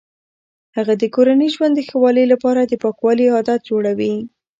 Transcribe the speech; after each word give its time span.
هغه 0.77 0.93
د 1.01 1.03
کورني 1.15 1.47
ژوند 1.55 1.73
د 1.75 1.81
ښه 1.87 1.97
والي 2.03 2.25
لپاره 2.33 2.61
د 2.63 2.73
پاکوالي 2.83 3.25
عادات 3.35 3.61
جوړوي. 3.69 4.13